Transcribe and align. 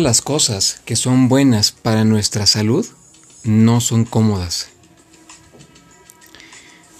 Las 0.00 0.22
cosas 0.22 0.80
que 0.86 0.96
son 0.96 1.28
buenas 1.28 1.72
para 1.72 2.06
nuestra 2.06 2.46
salud 2.46 2.86
no 3.44 3.82
son 3.82 4.06
cómodas. 4.06 4.68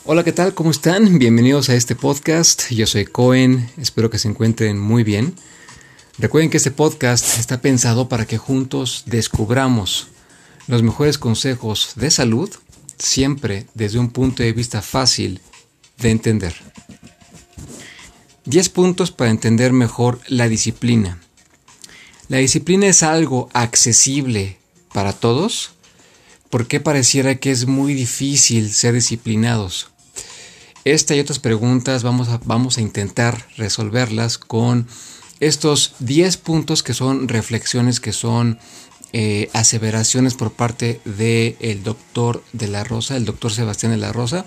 Hola, 0.05 0.23
¿qué 0.23 0.33
tal? 0.33 0.53
¿Cómo 0.53 0.71
están? 0.71 1.19
Bienvenidos 1.19 1.71
a 1.71 1.77
este 1.77 1.97
podcast. 1.97 2.71
Yo 2.71 2.87
soy 2.87 3.07
Cohen, 3.07 3.71
espero 3.79 4.11
que 4.11 4.19
se 4.19 4.29
encuentren 4.29 4.79
muy 4.79 5.03
bien. 5.03 5.35
Recuerden 6.19 6.51
que 6.51 6.59
este 6.59 6.73
podcast 6.73 7.39
está 7.39 7.63
pensado 7.63 8.11
para 8.11 8.27
que 8.27 8.37
juntos 8.37 9.05
descubramos 9.07 10.09
los 10.67 10.83
mejores 10.83 11.17
consejos 11.17 11.93
de 11.97 12.11
salud, 12.11 12.51
siempre 12.99 13.67
desde 13.73 13.99
un 13.99 14.11
punto 14.11 14.43
de 14.43 14.53
vista 14.53 14.83
fácil 14.83 15.41
de 15.97 16.11
entender. 16.11 16.55
10 18.45 18.69
puntos 18.69 19.11
para 19.11 19.31
entender 19.31 19.73
mejor 19.73 20.21
la 20.29 20.49
disciplina. 20.49 21.19
La 22.31 22.39
disciplina 22.39 22.87
es 22.87 23.03
algo 23.03 23.49
accesible 23.55 24.57
para 24.93 25.13
todos. 25.13 25.73
¿Por 26.49 26.69
qué 26.69 26.79
pareciera 26.79 27.35
que 27.35 27.51
es 27.51 27.67
muy 27.67 27.93
difícil 27.93 28.73
ser 28.73 28.95
disciplinados? 28.95 29.91
Esta 30.85 31.17
y 31.17 31.19
otras 31.19 31.41
preguntas 31.41 32.05
vamos 32.05 32.29
a, 32.29 32.41
vamos 32.45 32.79
a 32.79 32.83
intentar 32.83 33.49
resolverlas 33.57 34.39
con 34.39 34.87
estos 35.41 35.95
10 35.99 36.37
puntos 36.37 36.85
que 36.85 36.95
son 36.95 37.27
reflexiones, 37.27 37.99
que 37.99 38.13
son 38.13 38.61
eh, 39.13 39.51
aseveraciones 39.53 40.35
por 40.35 40.53
parte 40.53 41.01
del 41.05 41.83
doctor 41.83 42.45
de 42.53 42.69
la 42.69 42.85
Rosa, 42.85 43.17
el 43.17 43.25
doctor 43.25 43.53
Sebastián 43.53 43.91
de 43.91 43.99
la 43.99 44.13
Rosa. 44.13 44.47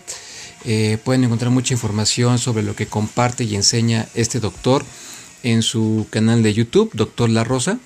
Eh, 0.64 1.00
pueden 1.04 1.26
encontrar 1.26 1.52
mucha 1.52 1.74
información 1.74 2.40
sobre 2.40 2.64
lo 2.64 2.78
que 2.78 2.88
comparte 2.88 3.44
y 3.44 3.58
enseña 3.58 4.08
este 4.14 4.40
doctor 4.40 4.86
en 5.44 5.62
su 5.62 6.08
canal 6.10 6.42
de 6.42 6.54
YouTube, 6.54 6.90
Doctor 6.94 7.30
La 7.30 7.44
Rosa. 7.44 7.80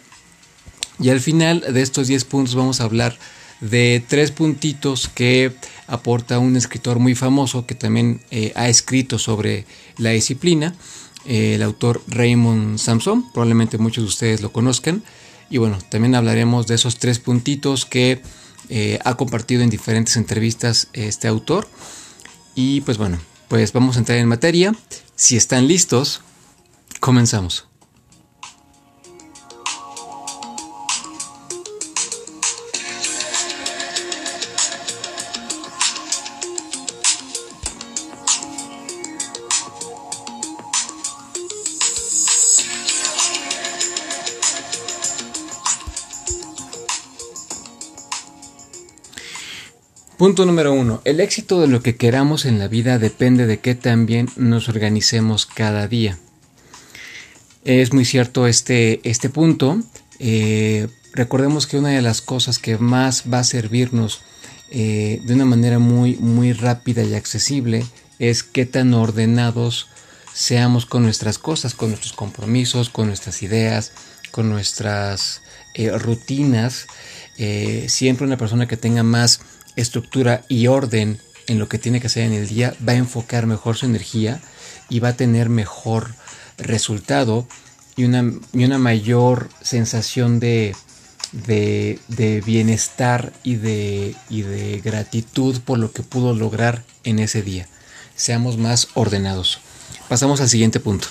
Y 1.00 1.10
al 1.10 1.20
final 1.20 1.64
de 1.74 1.82
estos 1.82 2.08
10 2.08 2.26
puntos 2.26 2.56
vamos 2.56 2.82
a 2.82 2.86
hablar 2.86 3.18
de 3.62 4.04
tres 4.08 4.32
puntitos 4.32 5.10
que 5.10 5.52
aporta 5.88 6.40
un 6.40 6.56
escritor 6.56 7.00
muy 7.00 7.16
famoso 7.16 7.66
que 7.66 7.76
también 7.76 8.22
eh, 8.32 8.52
ha 8.56 8.70
escrito 8.70 9.18
sobre 9.20 9.66
la 9.98 10.12
disciplina, 10.12 10.76
eh, 11.26 11.56
el 11.56 11.64
autor 11.64 12.02
Raymond 12.08 12.78
Samson, 12.78 13.32
probablemente 13.32 13.78
muchos 13.78 14.04
de 14.04 14.08
ustedes 14.08 14.42
lo 14.42 14.52
conozcan. 14.52 15.04
Y 15.50 15.58
bueno, 15.58 15.78
también 15.90 16.16
hablaremos 16.16 16.68
de 16.68 16.76
esos 16.76 16.98
tres 16.98 17.20
puntitos 17.20 17.86
que 17.86 18.22
eh, 18.70 19.00
ha 19.06 19.16
compartido 19.16 19.62
en 19.62 19.70
diferentes 19.70 20.18
entrevistas 20.18 20.90
este 20.94 21.28
autor. 21.28 21.68
Y 22.54 22.82
pues 22.82 22.98
bueno, 22.98 23.18
pues 23.48 23.72
vamos 23.72 23.96
a 23.96 24.00
entrar 24.00 24.18
en 24.18 24.28
materia. 24.28 24.76
Si 25.16 25.38
están 25.38 25.68
listos, 25.68 26.22
Comenzamos. 27.00 27.68
Punto 50.18 50.48
número 50.48 50.74
uno. 50.74 51.00
El 51.06 51.20
éxito 51.20 51.62
de 51.62 51.68
lo 51.68 51.84
que 51.84 51.96
queramos 51.96 52.46
en 52.46 52.58
la 52.58 52.68
vida 52.68 52.98
depende 52.98 53.46
de 53.46 53.60
qué 53.60 53.76
también 53.76 54.28
nos 54.36 54.68
organicemos 54.68 55.46
cada 55.46 55.88
día. 55.88 56.18
Es 57.68 57.92
muy 57.92 58.06
cierto 58.06 58.48
este, 58.48 59.02
este 59.04 59.30
punto. 59.30 59.78
Eh, 60.20 60.88
recordemos 61.12 61.68
que 61.68 61.78
una 61.78 61.90
de 61.90 62.02
las 62.02 62.22
cosas 62.22 62.60
que 62.60 62.78
más 62.78 63.26
va 63.32 63.40
a 63.40 63.44
servirnos 63.44 64.22
eh, 64.72 65.20
de 65.26 65.34
una 65.34 65.44
manera 65.44 65.78
muy, 65.78 66.16
muy 66.16 66.54
rápida 66.54 67.04
y 67.04 67.14
accesible 67.14 67.86
es 68.20 68.44
qué 68.44 68.66
tan 68.66 68.94
ordenados 68.94 69.90
seamos 70.34 70.86
con 70.86 71.04
nuestras 71.04 71.40
cosas, 71.40 71.74
con 71.74 71.90
nuestros 71.90 72.14
compromisos, 72.14 72.90
con 72.90 73.08
nuestras 73.08 73.44
ideas, 73.44 73.92
con 74.32 74.50
nuestras 74.50 75.42
eh, 75.74 75.92
rutinas. 75.92 76.88
siempre 77.88 78.26
una 78.26 78.38
persona 78.38 78.66
que 78.70 78.78
tenga 78.78 79.04
más 79.04 79.42
estructura 79.76 80.46
y 80.48 80.68
orden 80.68 81.20
en 81.48 81.60
lo 81.60 81.68
que 81.68 81.80
tiene 81.80 82.00
que 82.00 82.08
hacer 82.08 82.24
en 82.24 82.34
el 82.34 82.48
día 82.48 82.78
va 82.88 82.94
a 82.94 82.96
enfocar 82.96 83.46
mejor 83.46 83.76
su 83.76 83.88
energía 83.88 84.40
y 84.88 85.02
va 85.02 85.10
a 85.10 85.18
tener 85.18 85.50
mejor 85.50 86.16
resultado 86.58 87.48
y 87.96 88.06
una, 88.06 88.32
y 88.54 88.64
una 88.64 88.78
mayor 88.78 89.50
sensación 89.62 90.40
de, 90.40 90.76
de, 91.32 92.44
bienestar 92.46 93.34
y 93.44 93.56
de, 93.56 94.16
y 94.30 94.42
de 94.42 94.80
gratitud 94.82 95.60
por 95.62 95.80
lo 95.80 95.92
que 95.92 96.04
pudo 96.04 96.34
lograr 96.34 96.84
en 97.04 97.20
ese 97.20 97.42
día. 97.42 97.68
Seamos 98.16 98.58
más 98.58 98.90
ordenados. 98.94 99.60
Pasamos 100.10 100.42
al 100.42 100.50
siguiente 100.50 100.80
punto. 100.80 101.08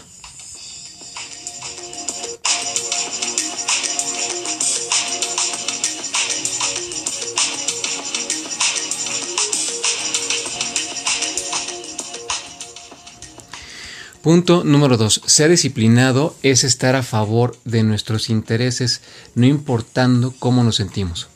Punto 14.26 14.64
número 14.64 14.96
dos. 14.96 15.22
Ser 15.24 15.50
disciplinado 15.50 16.34
es 16.42 16.64
estar 16.64 16.96
a 16.96 17.04
favor 17.04 17.56
de 17.64 17.84
nuestros 17.84 18.28
intereses, 18.28 19.00
no 19.36 19.46
importando 19.46 20.34
cómo 20.40 20.64
nos 20.64 20.74
sentimos. 20.74 21.28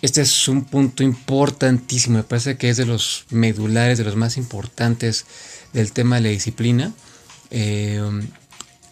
Este 0.00 0.20
es 0.20 0.48
un 0.48 0.64
punto 0.64 1.04
importantísimo, 1.04 2.16
me 2.16 2.24
parece 2.24 2.56
que 2.56 2.70
es 2.70 2.76
de 2.76 2.86
los 2.86 3.24
medulares, 3.30 3.98
de 3.98 4.04
los 4.04 4.16
más 4.16 4.36
importantes 4.36 5.26
del 5.72 5.92
tema 5.92 6.16
de 6.16 6.22
la 6.22 6.28
disciplina. 6.30 6.92
Eh, 7.52 8.02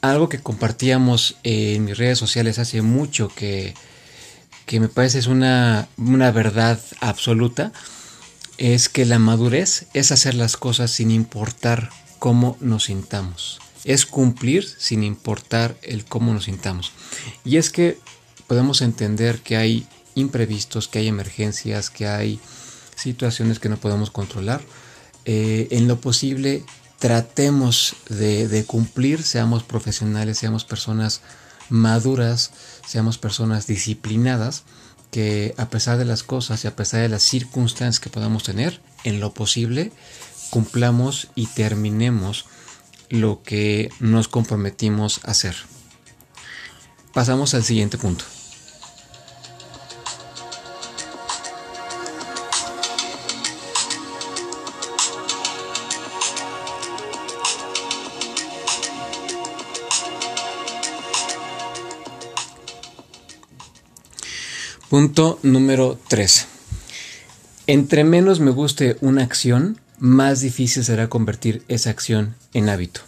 algo 0.03 0.28
que 0.28 0.38
compartíamos 0.38 1.37
en 1.43 1.87
mis 1.87 1.99
redes 1.99 2.16
sociales 2.16 2.60
hace 2.60 2.81
mucho 2.81 3.26
que, 3.26 3.75
que 4.66 4.78
me 4.78 4.87
parece 4.87 5.19
es 5.19 5.26
una, 5.26 5.88
una 5.97 6.31
verdad 6.31 6.78
absoluta, 7.00 7.72
es 8.56 8.88
que 8.88 9.04
la 9.04 9.19
madurez 9.19 9.87
es 9.94 10.12
hacer 10.12 10.37
las 10.37 10.56
cosas 10.56 10.93
sin 10.93 11.10
importar 11.10 11.91
cómo 12.20 12.56
nos 12.60 12.84
sintamos. 12.84 13.58
Es 13.82 14.06
cumplir 14.06 14.69
sin 14.78 15.03
importar 15.03 15.76
el 15.82 16.04
cómo 16.04 16.32
nos 16.32 16.44
sintamos. 16.44 16.92
Y 17.44 17.56
es 17.56 17.70
que 17.70 17.98
podemos 18.47 18.82
entender 18.82 19.41
que 19.41 19.56
hay 19.56 19.86
imprevistos, 20.14 20.86
que 20.86 21.00
hay 21.00 21.08
emergencias, 21.08 21.91
que 21.91 22.06
hay 22.06 22.38
situaciones 22.94 23.58
que 23.58 23.70
no 23.70 23.78
podemos 23.78 24.10
controlar. 24.10 24.60
Eh, 25.25 25.69
en 25.72 25.88
lo 25.88 26.00
posible 26.00 26.62
tratemos 26.98 27.97
de, 28.10 28.47
de, 28.48 28.64
cumplir, 28.64 29.22
seamos 29.22 29.62
profesionales, 29.62 30.38
seamos 30.38 30.64
personas 30.64 31.23
maduras, 31.70 32.50
seamos 32.87 33.16
personas 33.16 33.66
disciplinadas, 33.66 34.64
que 35.11 35.55
a 35.56 35.70
pesar 35.70 35.96
de 35.96 36.05
las 36.05 36.23
cosas 36.23 36.64
y 36.64 36.69
a 36.69 36.76
pesar 36.76 37.00
de 37.00 37.08
las 37.08 37.23
circunstancias 37.23 38.00
que 38.00 38.11
podamos 38.11 38.43
tener, 38.43 38.82
en 39.05 39.20
lo 39.20 39.32
posible 39.32 39.93
cumplamos 40.50 41.29
y 41.35 41.47
terminemos 41.47 42.47
lo 43.08 43.43
que 43.43 43.91
nos 44.00 44.29
comprometimos 44.29 45.20
a 45.25 45.31
hacer. 45.31 45.56
Pasamos 47.12 47.55
al 47.55 47.64
siguiente 47.64 47.99
punto. 47.99 48.25
Punto 64.91 65.38
número 65.44 66.00
3. 66.08 66.49
Entre 67.69 68.02
menos 68.02 68.41
me 68.41 68.50
guste 68.50 68.97
una 69.00 69.23
acción, 69.23 69.81
más 70.00 70.41
difícil 70.41 70.82
será 70.82 71.08
convertir 71.08 71.62
esa 71.69 71.91
acción 71.91 72.35
en 72.55 72.69
hábito. 72.69 73.02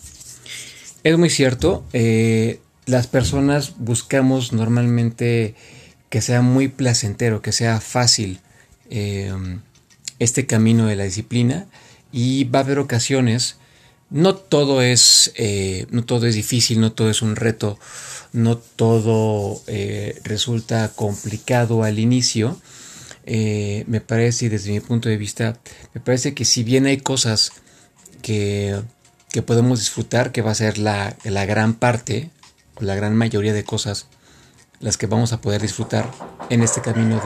Es 1.03 1.19
muy 1.19 1.31
cierto, 1.31 1.85
eh, 1.93 2.61
las 2.87 3.09
personas 3.09 3.75
buscamos 3.79 4.53
normalmente 4.53 5.56
que 6.11 6.21
sea 6.21 6.43
muy 6.43 6.69
placentero, 6.69 7.43
que 7.43 7.50
sea 7.50 7.81
fácil 7.81 8.41
eh, 8.91 9.33
este 10.19 10.47
camino 10.47 10.87
de 10.87 10.97
la 10.97 11.05
disciplina 11.05 11.67
y 12.12 12.44
va 12.44 12.61
a 12.61 12.62
haber 12.62 12.79
ocasiones, 12.79 13.56
no 14.11 14.37
todo 14.37 14.83
es, 14.83 15.33
eh, 15.37 15.87
no 15.91 16.05
todo 16.05 16.27
es 16.27 16.35
difícil, 16.35 16.81
no 16.81 16.93
todo 16.93 17.11
es 17.11 17.23
un 17.23 17.35
reto, 17.35 17.79
no 18.33 18.59
todo 18.59 19.62
resulta 20.23 20.93
complicado 20.94 21.83
al 21.83 21.99
inicio, 21.99 22.61
eh, 23.25 23.85
me 23.87 24.01
parece, 24.01 24.49
desde 24.49 24.73
mi 24.73 24.81
punto 24.81 25.09
de 25.09 25.17
vista, 25.17 25.59
me 25.95 26.01
parece 26.01 26.35
que 26.35 26.45
si 26.45 26.63
bien 26.63 26.87
hay 26.87 26.99
cosas 26.99 27.53
que, 28.23 28.81
que 29.31 29.43
podemos 29.43 29.79
disfrutar, 29.79 30.33
que 30.33 30.43
va 30.43 30.51
a 30.51 30.57
ser 30.57 30.79
la, 30.79 31.17
la 31.25 31.45
gran 31.47 31.75
parte, 31.75 32.31
o 32.77 32.85
la 32.85 32.95
gran 32.95 33.17
mayoría 33.17 33.53
de 33.53 33.65
cosas 33.65 34.07
las 34.83 34.97
que 34.97 35.07
vamos 35.07 35.33
a 35.33 35.41
poder 35.41 35.63
disfrutar 35.63 36.11
en 36.51 36.63
este 36.63 36.83
camino 36.83 37.23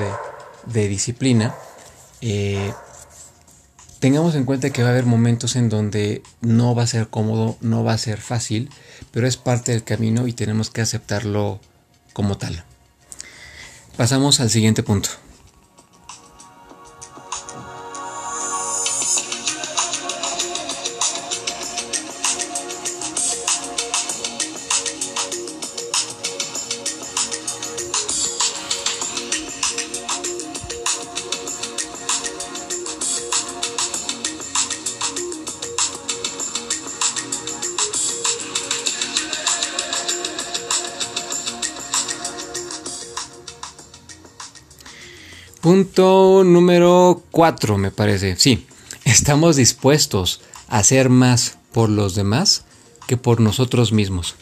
de, 0.67 0.89
disciplina. 0.89 1.55
Eh, 2.21 2.73
tengamos 3.99 4.35
en 4.35 4.45
cuenta 4.45 4.71
que 4.71 4.83
va 4.83 4.89
a 4.89 4.93
haber 4.93 5.07
momentos 5.07 5.57
en 5.57 5.69
donde 5.69 6.23
no 6.43 6.75
va 6.75 6.83
a 6.83 6.87
ser 6.87 7.09
cómodo, 7.09 7.57
no 7.63 7.83
va 7.83 7.95
a 7.95 7.99
ser 7.99 8.21
fácil, 8.21 8.71
pero 9.11 9.27
es 9.27 9.39
parte 9.39 9.73
del 9.73 9.85
camino 9.85 10.29
y 10.29 10.35
tenemos 10.35 10.71
que 10.71 10.83
aceptarlo 10.83 11.61
como 12.13 12.37
tal. 12.37 12.63
Pasamos 13.97 14.41
al 14.41 14.51
siguiente 14.51 14.83
punto. 14.83 15.09
Punto 45.67 46.45
número 46.45 47.25
4, 47.33 47.77
me 47.77 47.91
parece. 47.91 48.37
Sí, 48.37 48.69
estamos 49.05 49.57
dispuestos 49.57 50.41
a 50.69 50.79
hacer 50.79 51.09
más 51.09 51.59
por 51.73 51.91
los 51.91 52.15
demás 52.15 52.65
que 53.09 53.17
por 53.17 53.41
nosotros 53.41 53.91
mismos. 53.91 54.37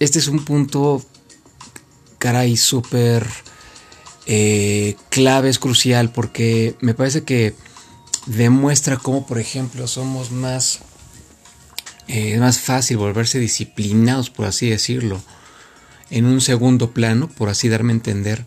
Este 0.00 0.18
es 0.18 0.28
un 0.28 0.46
punto, 0.46 1.04
caray, 2.16 2.56
súper 2.56 3.26
eh, 4.24 4.96
clave, 5.10 5.50
es 5.50 5.58
crucial, 5.58 6.10
porque 6.10 6.74
me 6.80 6.94
parece 6.94 7.24
que 7.24 7.54
demuestra 8.24 8.96
cómo, 8.96 9.26
por 9.26 9.38
ejemplo, 9.38 9.86
somos 9.86 10.30
más, 10.30 10.78
eh, 12.08 12.32
es 12.32 12.40
más 12.40 12.60
fácil 12.60 12.96
volverse 12.96 13.38
disciplinados, 13.38 14.30
por 14.30 14.46
así 14.46 14.70
decirlo, 14.70 15.20
en 16.08 16.24
un 16.24 16.40
segundo 16.40 16.92
plano, 16.92 17.28
por 17.28 17.50
así 17.50 17.68
darme 17.68 17.92
a 17.92 17.96
entender, 17.96 18.46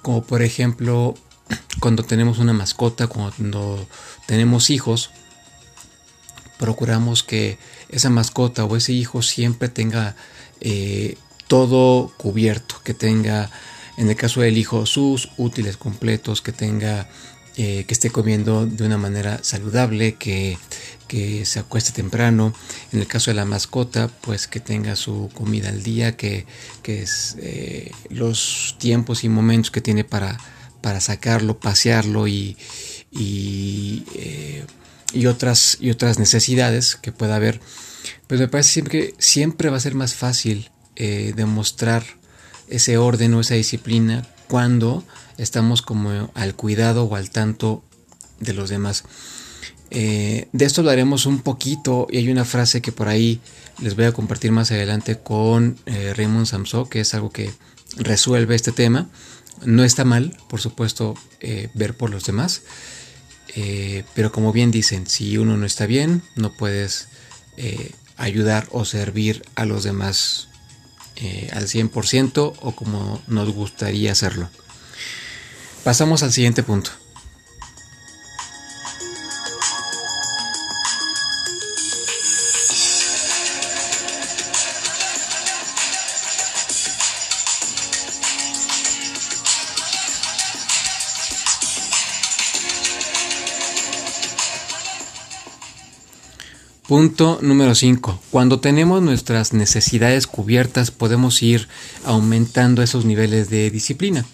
como 0.00 0.22
por 0.22 0.42
ejemplo 0.42 1.16
cuando 1.80 2.02
tenemos 2.02 2.38
una 2.38 2.52
mascota, 2.52 3.06
cuando 3.06 3.86
tenemos 4.26 4.70
hijos, 4.70 5.10
procuramos 6.58 7.22
que 7.22 7.58
esa 7.88 8.10
mascota 8.10 8.64
o 8.64 8.76
ese 8.76 8.92
hijo 8.92 9.22
siempre 9.22 9.68
tenga 9.68 10.16
eh, 10.60 11.16
todo 11.46 12.12
cubierto, 12.16 12.76
que 12.84 12.94
tenga, 12.94 13.50
en 13.96 14.08
el 14.08 14.16
caso 14.16 14.40
del 14.40 14.56
hijo, 14.56 14.86
sus 14.86 15.30
útiles 15.36 15.76
completos, 15.76 16.40
que 16.40 16.52
tenga, 16.52 17.08
eh, 17.56 17.84
que 17.86 17.94
esté 17.94 18.10
comiendo 18.10 18.66
de 18.66 18.86
una 18.86 18.98
manera 18.98 19.40
saludable, 19.42 20.14
que, 20.14 20.58
se 21.44 21.60
acueste 21.60 21.92
temprano. 21.92 22.52
En 22.90 22.98
el 22.98 23.06
caso 23.06 23.30
de 23.30 23.36
la 23.36 23.44
mascota, 23.44 24.08
pues 24.22 24.48
que 24.48 24.58
tenga 24.58 24.96
su 24.96 25.30
comida 25.32 25.68
al 25.68 25.84
día, 25.84 26.16
que, 26.16 26.44
es, 26.82 27.36
eh, 27.38 27.92
los 28.08 28.74
tiempos 28.80 29.22
y 29.22 29.28
momentos 29.28 29.70
que 29.70 29.80
tiene 29.80 30.02
para 30.02 30.40
para 30.84 31.00
sacarlo, 31.00 31.58
pasearlo 31.58 32.28
y, 32.28 32.58
eh, 33.18 34.66
y, 35.14 35.26
otras, 35.26 35.78
y 35.80 35.88
otras 35.88 36.18
necesidades 36.18 36.94
que 36.94 37.10
pueda 37.10 37.36
haber. 37.36 37.58
Pues 38.26 38.38
me 38.38 38.48
parece 38.48 38.70
siempre 38.72 38.90
que 38.90 39.14
siempre 39.16 39.70
va 39.70 39.78
a 39.78 39.80
ser 39.80 39.94
más 39.94 40.14
fácil 40.14 40.70
eh, 40.96 41.32
demostrar 41.34 42.04
ese 42.68 42.98
orden 42.98 43.32
o 43.32 43.40
esa 43.40 43.54
disciplina 43.54 44.28
cuando 44.46 45.02
estamos 45.38 45.80
como 45.80 46.30
al 46.34 46.54
cuidado 46.54 47.04
o 47.04 47.16
al 47.16 47.30
tanto 47.30 47.82
de 48.40 48.52
los 48.52 48.68
demás. 48.68 49.04
Eh, 49.90 50.48
de 50.52 50.64
esto 50.66 50.82
hablaremos 50.82 51.24
un 51.24 51.40
poquito 51.40 52.08
y 52.10 52.18
hay 52.18 52.28
una 52.28 52.44
frase 52.44 52.82
que 52.82 52.92
por 52.92 53.08
ahí 53.08 53.40
les 53.80 53.96
voy 53.96 54.04
a 54.04 54.12
compartir 54.12 54.52
más 54.52 54.70
adelante 54.70 55.18
con 55.18 55.78
Raymond 55.86 56.44
Samso, 56.44 56.90
que 56.90 57.00
es 57.00 57.14
algo 57.14 57.30
que 57.30 57.50
resuelve 57.96 58.54
este 58.54 58.72
tema. 58.72 59.08
No 59.62 59.84
está 59.84 60.04
mal, 60.04 60.36
por 60.48 60.60
supuesto, 60.60 61.14
eh, 61.40 61.68
ver 61.74 61.96
por 61.96 62.10
los 62.10 62.24
demás, 62.24 62.62
eh, 63.54 64.04
pero 64.14 64.32
como 64.32 64.52
bien 64.52 64.70
dicen, 64.70 65.06
si 65.06 65.38
uno 65.38 65.56
no 65.56 65.66
está 65.66 65.86
bien, 65.86 66.22
no 66.34 66.52
puedes 66.52 67.08
eh, 67.56 67.92
ayudar 68.16 68.68
o 68.70 68.84
servir 68.84 69.44
a 69.54 69.64
los 69.64 69.84
demás 69.84 70.48
al 71.52 71.68
100% 71.68 72.54
o 72.60 72.74
como 72.74 73.22
nos 73.28 73.48
gustaría 73.54 74.10
hacerlo. 74.10 74.50
Pasamos 75.84 76.24
al 76.24 76.32
siguiente 76.32 76.64
punto. 76.64 76.90
Punto 96.94 97.40
número 97.42 97.74
5. 97.74 98.20
Cuando 98.30 98.60
tenemos 98.60 99.02
nuestras 99.02 99.52
necesidades 99.52 100.28
cubiertas 100.28 100.92
podemos 100.92 101.42
ir 101.42 101.66
aumentando 102.04 102.84
esos 102.84 103.04
niveles 103.04 103.50
de 103.50 103.68
disciplina. 103.72 104.24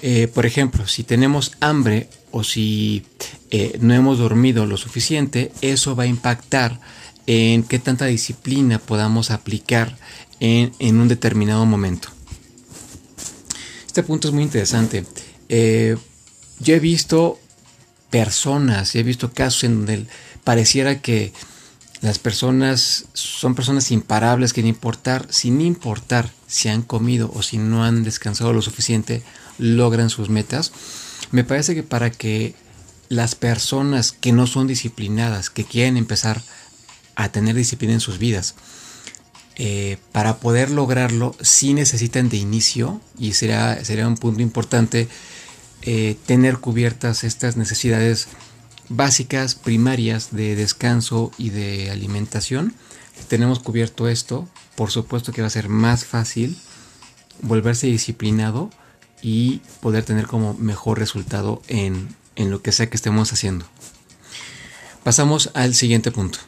Eh, 0.00 0.26
por 0.26 0.46
ejemplo, 0.46 0.86
si 0.86 1.04
tenemos 1.04 1.52
hambre 1.60 2.08
o 2.30 2.44
si 2.44 3.04
eh, 3.50 3.76
no 3.82 3.92
hemos 3.92 4.16
dormido 4.16 4.64
lo 4.64 4.78
suficiente, 4.78 5.52
eso 5.60 5.94
va 5.94 6.04
a 6.04 6.06
impactar 6.06 6.80
en 7.26 7.62
qué 7.62 7.78
tanta 7.78 8.06
disciplina 8.06 8.78
podamos 8.78 9.30
aplicar 9.30 9.98
en, 10.40 10.98
un 10.98 11.08
determinado 11.08 11.66
momento. 11.66 12.08
Este 13.86 14.02
punto 14.02 14.28
es 14.28 14.34
muy 14.34 14.44
interesante. 14.44 15.04
Eh, 15.50 15.94
yo 16.60 16.74
he 16.74 16.80
visto 16.80 17.38
personas, 18.08 18.94
he 18.94 19.02
visto 19.02 19.32
casos 19.32 19.64
en 19.64 19.74
donde 19.74 20.06
pareciera 20.44 21.00
que 21.00 21.32
las 22.00 22.18
personas 22.18 23.06
son 23.14 23.54
personas 23.54 23.90
imparables 23.90 24.52
que 24.52 24.60
sin 24.60 24.68
importar, 24.68 25.26
sin 25.30 25.60
importar 25.62 26.30
si 26.46 26.68
han 26.68 26.82
comido 26.82 27.30
o 27.34 27.42
si 27.42 27.56
no 27.56 27.82
han 27.82 28.04
descansado 28.04 28.52
lo 28.52 28.60
suficiente, 28.60 29.22
logran 29.58 30.10
sus 30.10 30.28
metas. 30.28 30.72
Me 31.30 31.44
parece 31.44 31.74
que 31.74 31.82
para 31.82 32.10
que 32.10 32.54
las 33.08 33.34
personas 33.34 34.12
que 34.12 34.32
no 34.32 34.46
son 34.46 34.66
disciplinadas, 34.66 35.48
que 35.50 35.64
quieren 35.64 35.96
empezar 35.96 36.42
a 37.16 37.30
tener 37.30 37.54
disciplina 37.54 37.94
en 37.94 38.00
sus 38.00 38.18
vidas, 38.18 38.54
eh, 39.56 39.98
para 40.12 40.38
poder 40.38 40.70
lograrlo, 40.70 41.34
sí 41.40 41.74
necesitan 41.74 42.28
de 42.28 42.36
inicio, 42.36 43.00
y 43.18 43.32
será, 43.32 43.82
sería 43.84 44.08
un 44.08 44.16
punto 44.16 44.42
importante, 44.42 45.08
eh, 45.82 46.16
tener 46.26 46.58
cubiertas 46.58 47.24
estas 47.24 47.56
necesidades 47.56 48.28
básicas, 48.88 49.54
primarias 49.54 50.30
de 50.30 50.56
descanso 50.56 51.30
y 51.38 51.50
de 51.50 51.90
alimentación, 51.90 52.74
tenemos 53.28 53.58
cubierto 53.60 54.08
esto, 54.08 54.48
por 54.76 54.90
supuesto 54.90 55.32
que 55.32 55.40
va 55.40 55.46
a 55.46 55.50
ser 55.50 55.68
más 55.68 56.04
fácil 56.04 56.56
volverse 57.42 57.86
disciplinado 57.86 58.70
y 59.22 59.60
poder 59.80 60.04
tener 60.04 60.26
como 60.26 60.54
mejor 60.54 60.98
resultado 60.98 61.62
en, 61.68 62.14
en 62.36 62.50
lo 62.50 62.62
que 62.62 62.72
sea 62.72 62.90
que 62.90 62.96
estemos 62.96 63.32
haciendo. 63.32 63.66
Pasamos 65.02 65.50
al 65.54 65.74
siguiente 65.74 66.10
punto. 66.10 66.38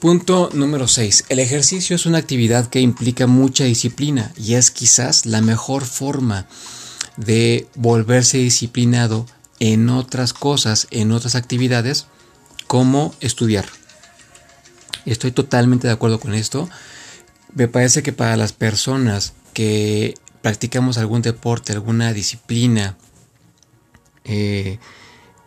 Punto 0.00 0.48
número 0.52 0.86
6. 0.86 1.24
El 1.28 1.40
ejercicio 1.40 1.96
es 1.96 2.06
una 2.06 2.18
actividad 2.18 2.68
que 2.68 2.80
implica 2.80 3.26
mucha 3.26 3.64
disciplina 3.64 4.32
y 4.36 4.54
es 4.54 4.70
quizás 4.70 5.26
la 5.26 5.40
mejor 5.40 5.84
forma 5.84 6.46
de 7.16 7.66
volverse 7.74 8.38
disciplinado 8.38 9.26
en 9.58 9.88
otras 9.88 10.32
cosas, 10.32 10.86
en 10.92 11.10
otras 11.10 11.34
actividades, 11.34 12.06
como 12.68 13.12
estudiar. 13.18 13.64
Estoy 15.04 15.32
totalmente 15.32 15.88
de 15.88 15.94
acuerdo 15.94 16.20
con 16.20 16.32
esto. 16.32 16.68
Me 17.56 17.66
parece 17.66 18.04
que 18.04 18.12
para 18.12 18.36
las 18.36 18.52
personas 18.52 19.32
que 19.52 20.14
practicamos 20.42 20.96
algún 20.96 21.22
deporte, 21.22 21.72
alguna 21.72 22.12
disciplina, 22.12 22.96
eh, 24.24 24.78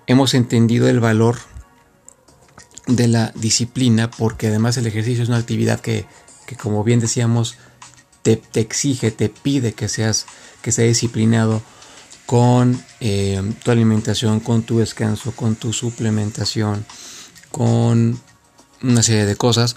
hemos 0.08 0.34
entendido 0.34 0.89
el 0.89 1.00
valor 1.00 1.38
de 2.88 3.07
la 3.07 3.31
disciplina, 3.35 4.09
porque 4.09 4.47
además 4.47 4.77
el 4.77 4.88
ejercicio 4.88 5.23
es 5.23 5.29
una 5.29 5.38
actividad 5.38 5.79
que, 5.79 6.05
como 6.61 6.83
bien 6.83 7.00
decíamos, 7.00 7.57
te, 8.21 8.41
exige, 8.55 9.11
te 9.11 9.29
pide 9.29 9.73
que 9.73 9.88
seas, 9.88 10.25
que 10.61 10.71
disciplinado 10.71 11.61
con 12.25 12.81
eh, 13.00 13.41
tu 13.63 13.71
alimentación, 13.71 14.39
con 14.39 14.63
tu 14.63 14.79
descanso, 14.79 15.31
con 15.33 15.55
tu 15.55 15.73
suplementación, 15.73 16.85
con 17.51 18.19
una 18.81 19.03
serie 19.03 19.25
de 19.25 19.35
cosas. 19.35 19.75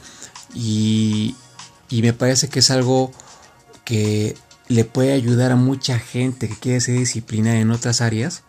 Y, 0.54 1.34
y 1.88 2.02
me 2.02 2.12
parece 2.12 2.49
que 2.49 2.61
es 2.61 2.70
algo 2.70 3.12
que 3.84 4.37
le 4.68 4.84
puede 4.84 5.12
ayudar 5.12 5.52
a 5.52 5.56
mucha 5.56 5.99
gente 5.99 6.49
que 6.49 6.56
quiere 6.56 6.80
ser 6.80 6.99
disciplinada 6.99 7.58
en 7.58 7.70
otras 7.70 8.00
áreas. 8.00 8.42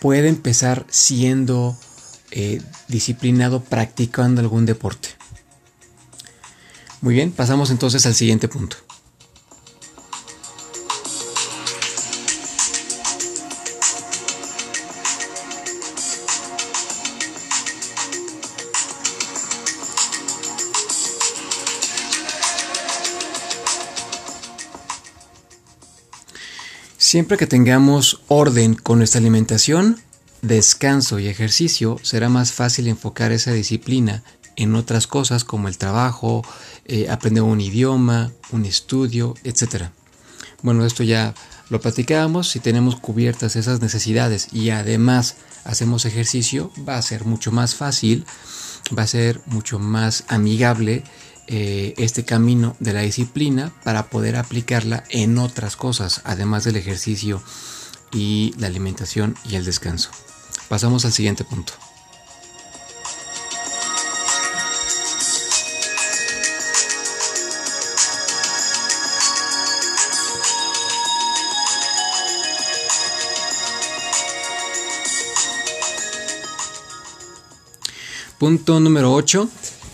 Puede 0.00 0.28
empezar 0.28 0.86
siendo 0.88 1.76
eh, 2.34 2.62
disciplinado 2.88 3.62
practicando 3.62 4.40
algún 4.40 4.64
deporte. 4.64 5.10
Muy 7.02 7.14
bien, 7.14 7.30
pasamos 7.30 7.70
entonces 7.70 8.06
al 8.06 8.14
siguiente 8.14 8.48
punto. 8.48 8.78
Siempre 26.96 27.36
que 27.36 27.46
tengamos 27.46 28.22
orden 28.28 28.74
con 28.74 28.96
nuestra 28.96 29.18
alimentación, 29.20 30.00
descanso 30.42 31.18
y 31.18 31.28
ejercicio, 31.28 31.98
será 32.02 32.28
más 32.28 32.52
fácil 32.52 32.88
enfocar 32.88 33.32
esa 33.32 33.52
disciplina 33.52 34.22
en 34.56 34.74
otras 34.74 35.06
cosas 35.06 35.44
como 35.44 35.68
el 35.68 35.78
trabajo, 35.78 36.44
eh, 36.84 37.08
aprender 37.08 37.42
un 37.42 37.60
idioma, 37.60 38.32
un 38.50 38.64
estudio, 38.64 39.34
etc. 39.44 39.86
Bueno, 40.62 40.84
esto 40.84 41.04
ya 41.04 41.34
lo 41.70 41.80
platicábamos, 41.80 42.50
si 42.50 42.60
tenemos 42.60 42.96
cubiertas 42.96 43.56
esas 43.56 43.80
necesidades 43.80 44.48
y 44.52 44.70
además 44.70 45.36
hacemos 45.64 46.04
ejercicio, 46.04 46.70
va 46.86 46.98
a 46.98 47.02
ser 47.02 47.24
mucho 47.24 47.50
más 47.50 47.74
fácil, 47.74 48.26
va 48.96 49.04
a 49.04 49.06
ser 49.06 49.40
mucho 49.46 49.78
más 49.78 50.24
amigable 50.28 51.04
eh, 51.46 51.94
este 51.96 52.24
camino 52.24 52.76
de 52.78 52.92
la 52.92 53.00
disciplina 53.00 53.72
para 53.84 54.10
poder 54.10 54.36
aplicarla 54.36 55.04
en 55.08 55.38
otras 55.38 55.76
cosas, 55.76 56.20
además 56.24 56.64
del 56.64 56.76
ejercicio 56.76 57.42
y 58.12 58.54
la 58.58 58.66
alimentación 58.66 59.36
y 59.48 59.54
el 59.54 59.64
descanso. 59.64 60.10
Pasamos 60.72 61.04
al 61.04 61.12
siguiente 61.12 61.44
punto. 61.44 61.74
Punto 78.38 78.80
número 78.80 79.12
8. 79.12 79.46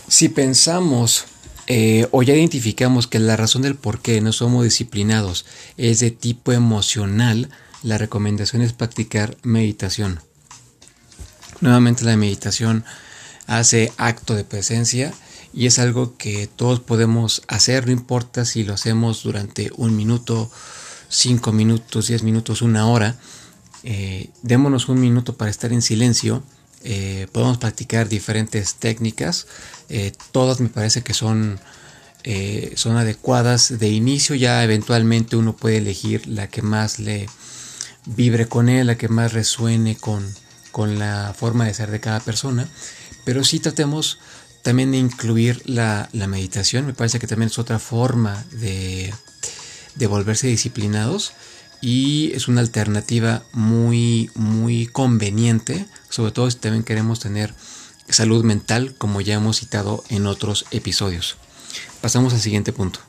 Si 0.07 0.29
pensamos 0.29 1.25
eh, 1.67 2.07
o 2.11 2.23
ya 2.23 2.35
identificamos 2.35 3.07
que 3.07 3.19
la 3.19 3.35
razón 3.35 3.63
del 3.63 3.75
por 3.75 3.99
qué 3.99 4.21
no 4.21 4.31
somos 4.31 4.63
disciplinados 4.63 5.45
es 5.75 5.99
de 5.99 6.11
tipo 6.11 6.53
emocional, 6.53 7.49
la 7.83 7.97
recomendación 7.97 8.61
es 8.61 8.71
practicar 8.71 9.35
meditación. 9.43 10.21
Nuevamente 11.61 12.05
la 12.05 12.15
meditación 12.15 12.85
hace 13.47 13.91
acto 13.97 14.35
de 14.35 14.43
presencia 14.43 15.13
y 15.53 15.65
es 15.65 15.79
algo 15.79 16.15
que 16.15 16.47
todos 16.47 16.79
podemos 16.79 17.41
hacer, 17.47 17.85
no 17.85 17.91
importa 17.91 18.45
si 18.45 18.63
lo 18.63 18.73
hacemos 18.73 19.23
durante 19.23 19.71
un 19.75 19.95
minuto, 19.95 20.49
cinco 21.09 21.51
minutos, 21.51 22.07
diez 22.07 22.23
minutos, 22.23 22.61
una 22.61 22.87
hora. 22.87 23.17
Eh, 23.83 24.29
démonos 24.41 24.89
un 24.89 24.99
minuto 24.99 25.35
para 25.37 25.51
estar 25.51 25.71
en 25.71 25.81
silencio 25.81 26.43
eh, 26.81 27.27
podemos 27.33 27.57
practicar 27.57 28.07
diferentes 28.07 28.75
técnicas. 28.75 29.47
Eh, 29.89 30.13
todas 30.31 30.61
me 30.61 30.69
parece 30.69 31.01
que 31.01 31.13
son, 31.13 31.59
son 32.75 32.95
adecuadas 32.95 33.79
de 33.79 33.89
inicio. 33.89 34.33
Ya 34.35 34.63
eventualmente 34.63 35.35
uno 35.35 35.57
puede 35.57 35.77
elegir 35.77 36.25
la 36.25 36.47
que 36.47 36.61
más 36.61 36.99
le 36.99 37.27
vibre 38.05 38.47
con 38.47 38.69
él, 38.69 38.87
la 38.87 38.95
que 38.95 39.09
más 39.09 39.33
resuene 39.33 39.97
con, 39.97 40.25
con 40.79 40.97
la 40.97 41.35
forma 41.37 41.65
de 41.65 41.73
ser 41.73 41.91
de 41.91 41.99
cada 41.99 42.21
persona. 42.21 42.65
Pero 43.25 43.43
sí 43.43 43.59
tratemos 43.59 44.17
también 44.61 44.91
de 44.91 44.97
incluir 44.97 45.61
la, 45.65 46.07
meditación. 46.13 46.85
Me 46.85 46.93
parece 46.93 47.19
que 47.19 47.27
también 47.27 47.49
es 47.51 47.59
otra 47.59 47.79
forma 47.79 48.45
de, 48.51 49.13
de 49.95 50.07
volverse 50.07 50.47
disciplinados 50.47 51.33
y 51.81 52.31
es 52.33 52.47
una 52.47 52.61
alternativa 52.61 53.43
muy 53.51 54.31
muy 54.35 54.87
conveniente, 54.87 55.85
sobre 56.07 56.31
todo 56.31 56.49
si 56.49 56.55
también 56.55 56.85
queremos 56.85 57.19
tener 57.19 57.53
salud 58.07 58.45
mental 58.45 58.95
como 58.97 59.19
ya 59.19 59.33
hemos 59.33 59.59
citado 59.59 60.05
en 60.07 60.27
otros 60.27 60.65
episodios. 60.71 61.35
Pasamos 61.99 62.33
al 62.33 62.39
siguiente 62.39 62.71
punto. 62.71 63.01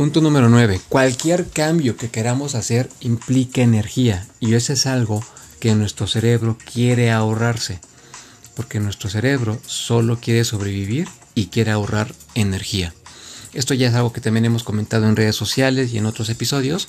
Punto 0.00 0.22
número 0.22 0.48
9. 0.48 0.80
Cualquier 0.88 1.50
cambio 1.50 1.98
que 1.98 2.08
queramos 2.08 2.54
hacer 2.54 2.88
implica 3.00 3.60
energía 3.60 4.26
y 4.40 4.54
eso 4.54 4.72
es 4.72 4.86
algo 4.86 5.22
que 5.58 5.74
nuestro 5.74 6.06
cerebro 6.06 6.56
quiere 6.72 7.10
ahorrarse. 7.10 7.80
Porque 8.56 8.80
nuestro 8.80 9.10
cerebro 9.10 9.60
solo 9.66 10.18
quiere 10.18 10.44
sobrevivir 10.44 11.06
y 11.34 11.48
quiere 11.48 11.72
ahorrar 11.72 12.14
energía. 12.34 12.94
Esto 13.52 13.74
ya 13.74 13.88
es 13.88 13.94
algo 13.94 14.14
que 14.14 14.22
también 14.22 14.46
hemos 14.46 14.64
comentado 14.64 15.06
en 15.06 15.16
redes 15.16 15.36
sociales 15.36 15.92
y 15.92 15.98
en 15.98 16.06
otros 16.06 16.30
episodios. 16.30 16.88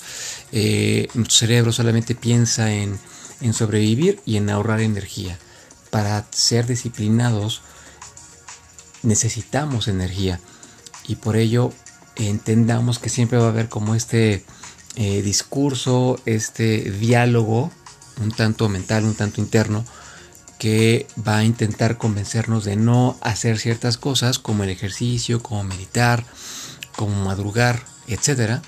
Eh, 0.53 1.09
nuestro 1.13 1.35
cerebro 1.35 1.73
solamente 1.73 2.15
piensa 2.15 2.71
en, 2.71 2.97
en 3.41 3.53
sobrevivir 3.53 4.21
y 4.25 4.37
en 4.37 4.49
ahorrar 4.49 4.79
energía. 4.79 5.37
Para 5.89 6.25
ser 6.31 6.65
disciplinados 6.65 7.61
necesitamos 9.03 9.89
energía 9.89 10.39
y 11.09 11.15
por 11.15 11.35
ello 11.35 11.73
entendamos 12.15 12.99
que 12.99 13.09
siempre 13.09 13.37
va 13.37 13.45
a 13.45 13.49
haber 13.49 13.69
como 13.69 13.95
este 13.95 14.43
eh, 14.95 15.21
discurso, 15.21 16.19
este 16.25 16.91
diálogo, 16.91 17.71
un 18.21 18.31
tanto 18.31 18.69
mental, 18.69 19.05
un 19.05 19.15
tanto 19.15 19.41
interno, 19.41 19.85
que 20.59 21.07
va 21.27 21.37
a 21.37 21.43
intentar 21.43 21.97
convencernos 21.97 22.65
de 22.65 22.75
no 22.75 23.17
hacer 23.21 23.57
ciertas 23.57 23.97
cosas 23.97 24.37
como 24.37 24.63
el 24.63 24.69
ejercicio, 24.69 25.41
como 25.41 25.63
meditar, 25.63 26.23
como 26.95 27.23
madrugar, 27.25 27.83
etc. 28.07 28.61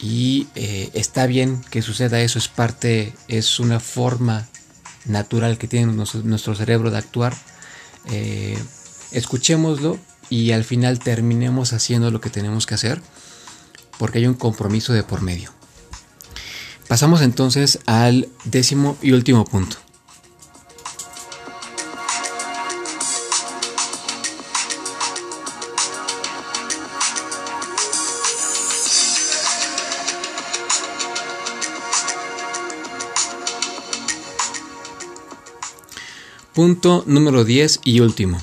Y 0.00 0.48
eh, 0.54 0.90
está 0.94 1.26
bien 1.26 1.62
que 1.70 1.82
suceda 1.82 2.20
eso, 2.20 2.38
es 2.38 2.48
parte, 2.48 3.14
es 3.28 3.60
una 3.60 3.78
forma 3.80 4.48
natural 5.04 5.58
que 5.58 5.68
tiene 5.68 5.92
nuestro, 5.92 6.54
cerebro 6.54 6.90
de 6.90 6.98
actuar. 6.98 7.34
Eh, 8.10 8.58
escuchémoslo, 9.12 9.98
y 10.30 10.52
al 10.52 10.64
final 10.64 10.98
terminemos 10.98 11.72
haciendo 11.72 12.10
lo 12.10 12.20
que 12.20 12.30
tenemos 12.30 12.66
que 12.66 12.74
hacer 12.74 13.00
porque 13.98 14.18
hay 14.18 14.26
un 14.26 14.34
compromiso 14.34 14.92
de 14.92 15.02
por 15.02 15.22
medio. 15.22 15.50
Pasamos 16.88 17.22
entonces 17.22 17.78
al 17.86 18.28
décimo 18.44 18.96
y 19.00 19.12
último 19.12 19.44
punto. 19.44 19.76
Punto 36.52 37.02
número 37.08 37.44
10 37.44 37.80
y 37.82 37.98
último. 37.98 38.38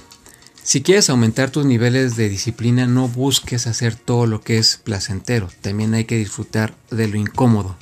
Si 0.72 0.82
quieres 0.82 1.10
aumentar 1.10 1.50
tus 1.50 1.66
niveles 1.66 2.16
de 2.16 2.30
disciplina, 2.30 2.88
no 2.88 3.10
busques 3.10 3.68
hacer 3.68 3.94
todo 3.96 4.26
lo 4.26 4.40
que 4.40 4.58
es 4.58 4.78
placentero, 4.78 5.50
también 5.60 5.94
hay 5.94 6.06
que 6.06 6.16
disfrutar 6.16 6.74
de 6.90 7.10
lo 7.10 7.18
incómodo. 7.18 7.76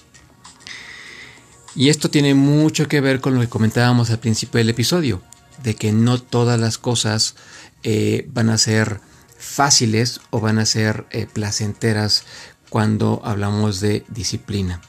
Y 1.76 1.90
esto 1.90 2.10
tiene 2.10 2.34
mucho 2.34 2.88
que 2.88 3.00
ver 3.00 3.22
con 3.22 3.36
lo 3.36 3.42
que 3.42 3.48
comentábamos 3.48 4.10
al 4.10 4.18
principio 4.18 4.58
del 4.58 4.72
episodio, 4.72 5.22
de 5.62 5.76
que 5.76 5.92
no 5.92 6.20
todas 6.20 6.60
las 6.60 6.80
cosas 6.80 7.36
eh, 7.84 8.28
van 8.34 8.50
a 8.50 8.58
ser 8.58 9.02
fáciles 9.38 10.20
o 10.32 10.40
van 10.40 10.58
a 10.58 10.66
ser 10.66 11.06
eh, 11.12 11.28
placenteras 11.32 12.24
cuando 12.72 13.22
hablamos 13.24 13.82
de 13.82 14.04
disciplina. 14.08 14.82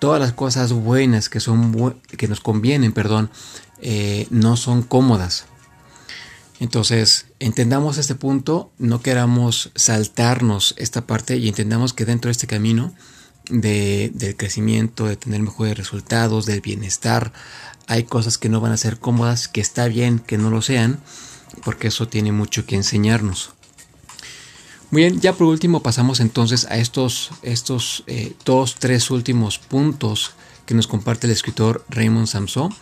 Todas 0.00 0.20
las 0.20 0.32
cosas 0.32 0.72
buenas 0.72 1.28
que, 1.28 1.38
son 1.38 2.00
que 2.16 2.26
nos 2.26 2.40
convienen, 2.40 2.90
perdón, 2.90 3.30
eh, 3.80 4.26
no 4.30 4.56
son 4.56 4.82
cómodas 4.82 5.44
Entonces, 6.60 7.26
entendamos 7.38 7.98
este 7.98 8.14
punto, 8.14 8.72
no 8.78 9.00
queramos 9.00 9.70
saltarnos 9.76 10.74
esta 10.76 11.06
parte 11.06 11.36
y 11.36 11.48
entendamos 11.48 11.92
que 11.92 12.04
dentro 12.04 12.28
de 12.28 12.32
este 12.32 12.48
camino 12.48 12.94
de, 13.48 14.10
del 14.14 14.36
crecimiento, 14.36 15.06
de 15.06 15.16
tener 15.16 15.40
mejores 15.40 15.76
resultados, 15.76 16.46
del 16.46 16.60
bienestar, 16.60 17.32
hay 17.86 18.04
cosas 18.04 18.38
que 18.38 18.48
no 18.48 18.60
van 18.60 18.72
a 18.72 18.76
ser 18.76 18.98
cómodas, 18.98 19.48
que 19.48 19.60
está 19.60 19.86
bien 19.86 20.18
que 20.18 20.36
no 20.36 20.50
lo 20.50 20.60
sean, 20.60 21.00
porque 21.64 21.88
eso 21.88 22.08
tiene 22.08 22.32
mucho 22.32 22.66
que 22.66 22.76
enseñarnos. 22.76 23.50
Muy 24.90 25.02
bien, 25.02 25.20
ya 25.20 25.34
por 25.34 25.46
último 25.46 25.82
pasamos 25.82 26.18
entonces 26.18 26.66
a 26.70 26.78
estos, 26.78 27.30
estos 27.42 28.04
eh, 28.06 28.34
dos, 28.44 28.76
tres 28.78 29.10
últimos 29.10 29.58
puntos 29.58 30.32
que 30.66 30.74
nos 30.74 30.86
comparte 30.86 31.26
el 31.26 31.32
escritor 31.32 31.84
Raymond 31.88 32.26
Samson, 32.26 32.74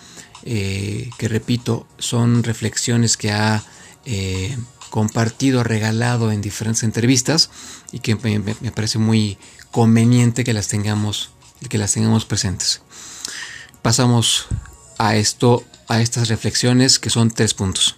eh, 0.48 1.10
que 1.18 1.26
repito, 1.26 1.88
son 1.98 2.44
reflexiones 2.44 3.16
que 3.16 3.32
ha 3.32 3.64
eh, 4.04 4.56
compartido, 4.90 5.64
regalado 5.64 6.30
en 6.30 6.40
diferentes 6.40 6.84
entrevistas 6.84 7.50
y 7.90 7.98
que 7.98 8.14
me, 8.14 8.38
me, 8.38 8.70
parece 8.70 8.98
muy 8.98 9.38
conveniente 9.72 10.44
que 10.44 10.52
las 10.52 10.68
tengamos, 10.68 11.30
que 11.68 11.78
las 11.78 11.92
tengamos 11.92 12.26
presentes. 12.26 12.80
Pasamos 13.82 14.46
a 14.98 15.16
esto, 15.16 15.64
a 15.88 16.00
estas 16.00 16.28
reflexiones 16.28 17.00
que 17.00 17.10
son 17.10 17.32
tres 17.32 17.52
puntos. 17.52 17.96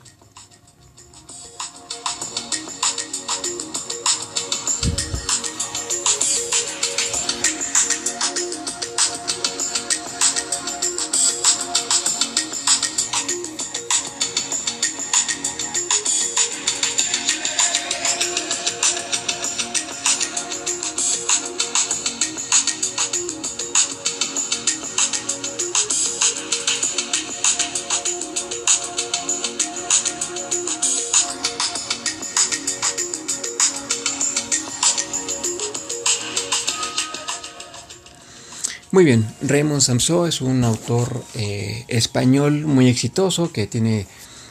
Muy 38.98 39.04
bien, 39.04 39.24
Raymond 39.42 39.80
Samso 39.80 40.26
es 40.26 40.40
un 40.40 40.64
autor 40.64 41.22
eh, 41.36 41.84
español 41.86 42.66
muy 42.66 42.88
exitoso 42.88 43.52
que 43.52 43.68
tiene 43.68 44.08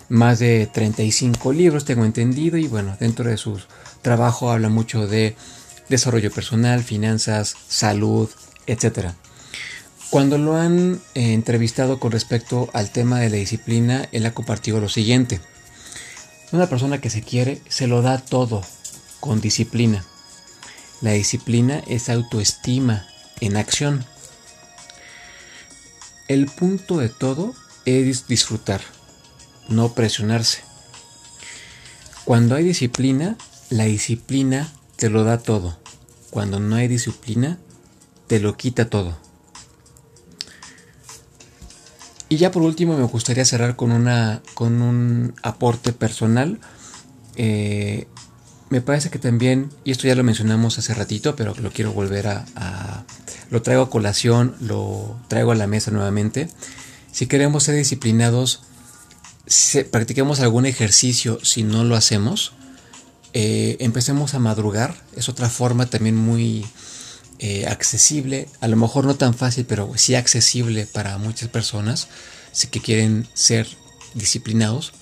más 0.07 0.39
de 0.39 0.67
35 0.67 1.51
libros, 1.51 1.83
tengo 1.83 2.05
entendido, 2.05 2.55
y 2.55 2.65
bueno, 2.65 2.95
dentro 2.97 3.29
de 3.29 3.35
su 3.35 3.59
trabajo 4.01 4.49
habla 4.49 4.69
mucho 4.69 5.05
de 5.05 5.35
desarrollo 5.89 6.31
personal, 6.31 6.81
finanzas, 6.81 7.57
salud, 7.67 8.29
etc. 8.67 9.09
Cuando 10.11 10.37
lo 10.37 10.55
han 10.55 11.01
eh, 11.13 11.33
entrevistado 11.33 11.99
con 11.99 12.13
respecto 12.13 12.69
al 12.71 12.89
tema 12.89 13.19
de 13.19 13.29
la 13.29 13.35
disciplina, 13.35 14.07
él 14.13 14.25
ha 14.25 14.33
compartido 14.33 14.79
lo 14.79 14.87
siguiente. 14.87 15.41
Una 16.53 16.69
persona 16.69 17.01
que 17.01 17.09
se 17.09 17.21
quiere 17.21 17.61
se 17.67 17.87
lo 17.87 18.01
da 18.01 18.17
todo 18.17 18.61
con 19.19 19.41
disciplina. 19.41 20.05
La 21.01 21.11
disciplina 21.11 21.83
es 21.85 22.07
autoestima 22.07 23.07
en 23.41 23.57
acción. 23.57 24.05
El 26.27 26.47
punto 26.47 26.97
de 26.97 27.07
todo 27.07 27.53
es 27.85 28.27
disfrutar, 28.27 28.81
no 29.69 29.93
presionarse. 29.93 30.59
Cuando 32.25 32.55
hay 32.55 32.65
disciplina, 32.65 33.37
la 33.69 33.85
disciplina 33.85 34.69
te 34.97 35.09
lo 35.09 35.23
da 35.23 35.37
todo. 35.37 35.79
Cuando 36.29 36.59
no 36.59 36.75
hay 36.75 36.89
disciplina, 36.89 37.57
te 38.27 38.41
lo 38.41 38.57
quita 38.57 38.89
todo. 38.89 39.17
Y 42.27 42.35
ya 42.35 42.51
por 42.51 42.63
último 42.63 42.97
me 42.97 43.05
gustaría 43.05 43.45
cerrar 43.45 43.77
con, 43.77 43.93
una, 43.93 44.41
con 44.53 44.81
un 44.81 45.33
aporte 45.43 45.93
personal. 45.93 46.59
Eh, 47.37 48.05
me 48.69 48.81
parece 48.81 49.09
que 49.09 49.19
también, 49.19 49.69
y 49.85 49.91
esto 49.91 50.07
ya 50.07 50.15
lo 50.15 50.25
mencionamos 50.25 50.77
hace 50.77 50.93
ratito, 50.93 51.37
pero 51.37 51.55
lo 51.55 51.71
quiero 51.71 51.93
volver 51.93 52.27
a 52.27 53.05
lo 53.49 53.61
traigo 53.61 53.83
a 53.83 53.89
colación, 53.89 54.55
lo 54.59 55.19
traigo 55.27 55.51
a 55.51 55.55
la 55.55 55.67
mesa 55.67 55.91
nuevamente. 55.91 56.49
Si 57.11 57.27
queremos 57.27 57.63
ser 57.63 57.75
disciplinados, 57.75 58.61
practiquemos 59.91 60.39
algún 60.39 60.65
ejercicio 60.65 61.39
si 61.43 61.63
no 61.63 61.83
lo 61.83 61.95
hacemos. 61.95 62.53
Eh, 63.33 63.77
empecemos 63.79 64.33
a 64.33 64.39
madrugar, 64.39 64.95
es 65.15 65.29
otra 65.29 65.49
forma 65.49 65.85
también 65.87 66.15
muy 66.15 66.65
eh, 67.39 67.67
accesible, 67.67 68.47
a 68.61 68.67
lo 68.67 68.77
mejor 68.77 69.05
no 69.05 69.15
tan 69.15 69.33
fácil, 69.33 69.65
pero 69.65 69.91
sí 69.95 70.15
accesible 70.15 70.87
para 70.87 71.17
muchas 71.17 71.49
personas 71.49 72.07
si 72.51 72.67
que 72.67 72.81
quieren 72.81 73.27
ser 73.33 73.67
disciplinados. 74.15 74.93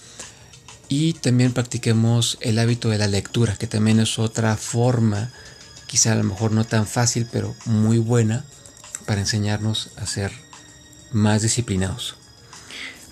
Y 0.87 1.13
también 1.13 1.53
practiquemos 1.53 2.37
el 2.41 2.59
hábito 2.59 2.89
de 2.89 2.97
la 2.97 3.07
lectura, 3.07 3.55
que 3.55 3.67
también 3.67 3.99
es 3.99 4.19
otra 4.19 4.55
forma 4.57 5.31
quizá 5.95 6.11
a 6.11 6.15
lo 6.15 6.25
mejor 6.25 6.51
no 6.51 6.65
tan 6.65 6.85
fácil, 6.87 7.25
pero 7.31 7.55
muy 7.63 7.99
buena 7.99 8.43
para 9.05 9.21
enseñarnos 9.21 9.91
a 9.95 10.05
ser 10.05 10.29
más 11.13 11.41
disciplinados. 11.41 12.17